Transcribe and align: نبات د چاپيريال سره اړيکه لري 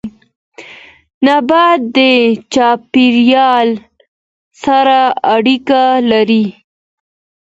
نبات 1.25 1.79
د 1.97 1.97
چاپيريال 2.53 3.69
سره 4.63 4.99
اړيکه 5.35 5.83
لري 6.11 6.45